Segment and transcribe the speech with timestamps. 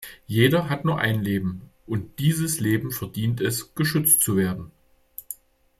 [0.25, 4.71] Jeder hat nur ein Leben, und dieses Leben verdient es, geschützt zu werden.